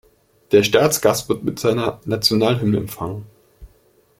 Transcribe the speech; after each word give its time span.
Der 0.51 0.63
Staatsgast 0.63 1.29
wird 1.29 1.43
mit 1.43 1.59
seiner 1.59 2.01
Nationalhymne 2.05 2.77
empfangen. 2.77 3.27